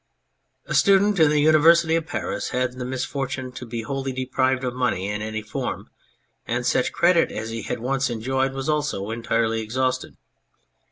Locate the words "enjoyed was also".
8.09-9.11